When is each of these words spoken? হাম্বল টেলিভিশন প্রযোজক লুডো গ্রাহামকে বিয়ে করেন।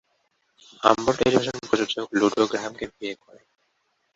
হাম্বল 0.83 1.13
টেলিভিশন 1.19 1.57
প্রযোজক 1.67 2.07
লুডো 2.13 2.43
গ্রাহামকে 2.47 2.85
বিয়ে 2.91 3.15
করেন। 3.15 3.45